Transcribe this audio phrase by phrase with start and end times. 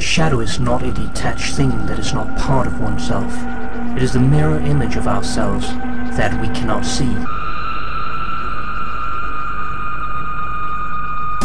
[0.00, 3.30] The shadow is not a detached thing that is not part of oneself.
[3.94, 5.68] It is the mirror image of ourselves
[6.16, 7.12] that we cannot see.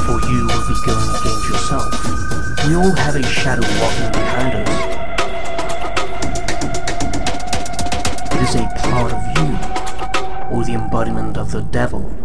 [0.06, 1.92] For you will be going against yourself.
[2.66, 4.70] We all have a shadow walking behind us.
[8.32, 9.52] It is a part of you,
[10.56, 12.25] or the embodiment of the devil.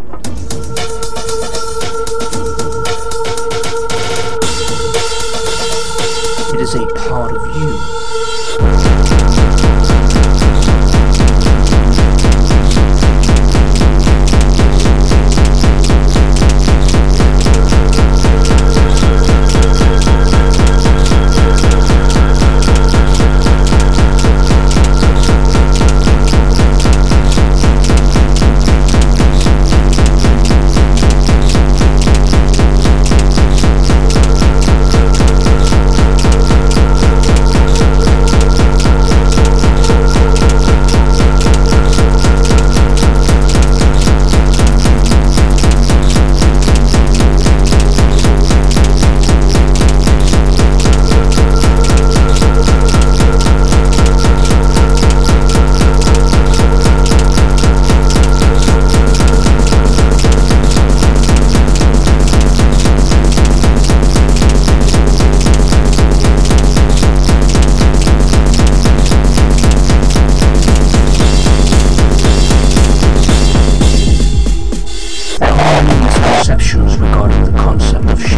[6.73, 7.80] Is a part of you.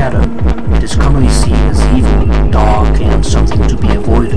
[0.04, 0.76] Shadow.
[0.76, 4.34] It is commonly seen as evil, dark, and something to be avoided.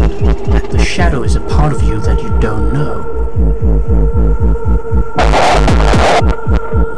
[0.70, 3.02] The shadow is a part of you that you don't know.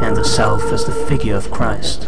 [0.03, 2.05] And the self is the figure of Christ.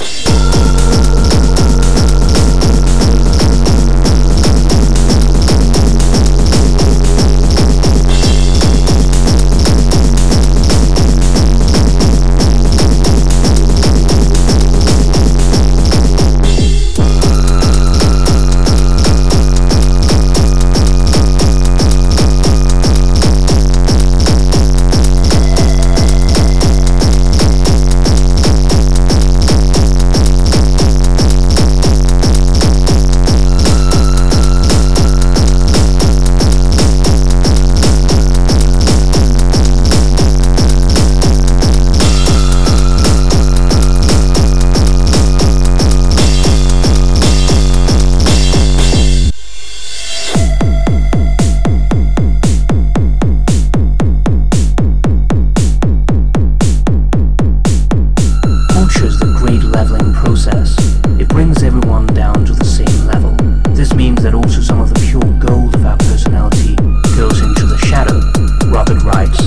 [59.01, 60.77] Culture is the great leveling process.
[61.19, 63.35] It brings everyone down to the same level.
[63.73, 66.77] This means that also some of the pure gold of our personality
[67.17, 68.21] goes into the shadow.
[68.69, 69.41] Robert writes,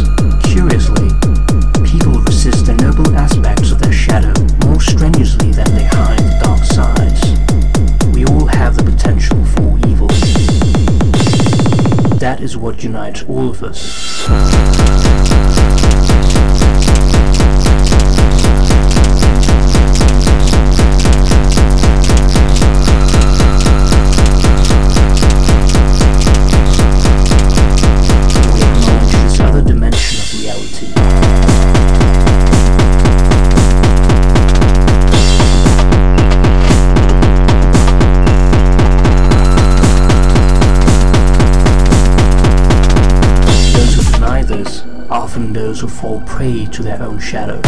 [0.50, 1.06] Curiously,
[1.86, 4.34] people resist the noble aspects of their shadow
[4.66, 7.22] more strenuously than they hide the dark sides.
[8.09, 10.09] We all have the potential for evil.
[12.18, 14.12] That is what unites all of us.
[45.34, 47.60] Often those who fall prey to their own shadow.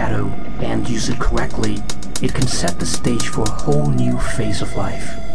[0.00, 0.28] Shadow
[0.62, 1.74] and use it correctly,
[2.22, 5.29] it can set the stage for a whole new phase of life.